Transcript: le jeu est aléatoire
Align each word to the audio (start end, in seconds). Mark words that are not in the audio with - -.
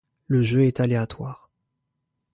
le 0.25 0.41
jeu 0.41 0.63
est 0.65 0.79
aléatoire 0.79 1.51